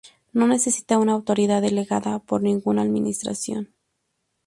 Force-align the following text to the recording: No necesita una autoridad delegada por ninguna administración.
No 0.33 0.47
necesita 0.47 0.97
una 0.97 1.13
autoridad 1.13 1.61
delegada 1.61 2.17
por 2.17 2.41
ninguna 2.41 2.81
administración. 2.81 3.71